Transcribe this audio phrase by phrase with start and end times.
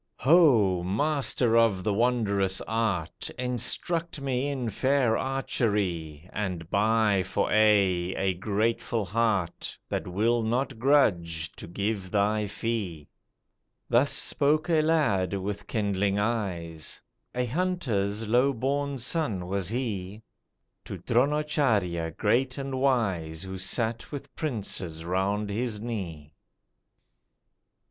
[0.17, 0.81] "Ho!
[0.81, 3.29] Master of the wondrous art!
[3.37, 10.79] Instruct me in fair archery, And buy for aye, a grateful heart That will not
[10.79, 13.09] grudge to give thy fee."
[13.89, 16.99] Thus spoke a lad with kindling eyes,
[17.35, 20.23] A hunter's low born son was he,
[20.85, 26.33] To Dronacharjya, great and wise, Who sat with princes round his knee.